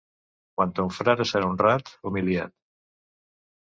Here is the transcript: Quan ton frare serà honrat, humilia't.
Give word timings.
Quan 0.59 0.73
ton 0.79 0.89
frare 0.95 1.29
serà 1.33 1.53
honrat, 1.53 1.95
humilia't. 2.13 2.59